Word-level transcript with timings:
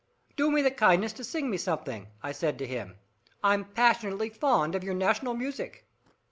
"Do 0.35 0.49
me 0.49 0.63
the 0.63 0.71
kindness 0.71 1.13
to 1.13 1.23
sing 1.23 1.47
me 1.51 1.57
something," 1.57 2.07
I 2.23 2.31
said 2.31 2.57
to 2.57 2.65
him, 2.65 2.97
"I'm 3.43 3.63
passionately 3.65 4.31
fond 4.31 4.73
of 4.73 4.83
your 4.83 4.95
national 4.95 5.35
music." 5.35 5.85